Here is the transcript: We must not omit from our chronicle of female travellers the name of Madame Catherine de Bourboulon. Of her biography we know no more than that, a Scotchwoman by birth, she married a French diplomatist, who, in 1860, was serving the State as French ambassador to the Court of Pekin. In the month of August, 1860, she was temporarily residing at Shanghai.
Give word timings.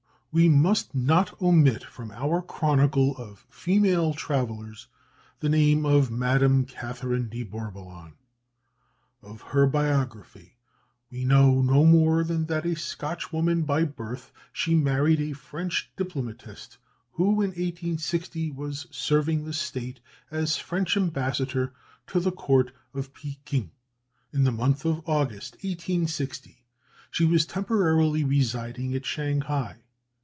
We 0.33 0.47
must 0.47 0.95
not 0.95 1.41
omit 1.41 1.83
from 1.83 2.09
our 2.11 2.41
chronicle 2.41 3.17
of 3.17 3.45
female 3.49 4.13
travellers 4.13 4.87
the 5.41 5.49
name 5.49 5.85
of 5.85 6.09
Madame 6.09 6.63
Catherine 6.63 7.27
de 7.27 7.43
Bourboulon. 7.43 8.13
Of 9.21 9.41
her 9.51 9.67
biography 9.67 10.55
we 11.09 11.25
know 11.25 11.61
no 11.61 11.83
more 11.85 12.23
than 12.23 12.45
that, 12.45 12.65
a 12.65 12.77
Scotchwoman 12.77 13.63
by 13.65 13.83
birth, 13.83 14.31
she 14.53 14.73
married 14.73 15.19
a 15.19 15.33
French 15.33 15.91
diplomatist, 15.97 16.77
who, 17.15 17.31
in 17.41 17.49
1860, 17.49 18.51
was 18.51 18.87
serving 18.89 19.43
the 19.43 19.51
State 19.51 19.99
as 20.31 20.55
French 20.55 20.95
ambassador 20.95 21.73
to 22.07 22.21
the 22.21 22.31
Court 22.31 22.71
of 22.93 23.13
Pekin. 23.13 23.71
In 24.31 24.45
the 24.45 24.53
month 24.53 24.85
of 24.85 25.01
August, 25.09 25.55
1860, 25.55 26.63
she 27.09 27.25
was 27.25 27.45
temporarily 27.45 28.23
residing 28.23 28.95
at 28.95 29.05
Shanghai. 29.05 29.81